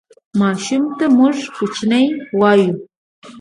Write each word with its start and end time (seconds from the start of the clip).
ماشوم 0.41 0.83
ته 0.97 1.05
موږ 1.17 1.35
کوچنی 1.55 2.05
وایو 2.39 2.71